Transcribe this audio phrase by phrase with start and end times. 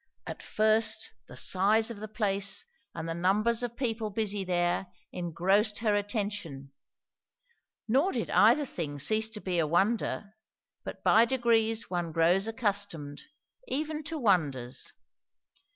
[0.25, 2.65] At first the size of the place
[2.95, 6.71] and the numbers of people busy there engrossed her attention;
[7.87, 10.33] nor did either thing cease to be a wonder;
[10.83, 13.21] but by degrees one grows accustomed
[13.67, 14.91] even to wonders.